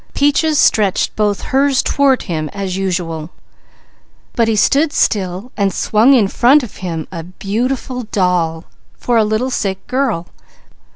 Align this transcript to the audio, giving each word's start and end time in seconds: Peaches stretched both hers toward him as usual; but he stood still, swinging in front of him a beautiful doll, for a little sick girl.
Peaches 0.15 0.57
stretched 0.57 1.15
both 1.15 1.41
hers 1.53 1.83
toward 1.83 2.23
him 2.23 2.49
as 2.53 2.75
usual; 2.75 3.29
but 4.33 4.47
he 4.47 4.55
stood 4.55 4.91
still, 4.91 5.51
swinging 5.69 6.17
in 6.21 6.27
front 6.27 6.63
of 6.63 6.77
him 6.77 7.07
a 7.11 7.21
beautiful 7.21 8.05
doll, 8.11 8.65
for 8.97 9.17
a 9.17 9.23
little 9.23 9.51
sick 9.51 9.85
girl. 9.85 10.25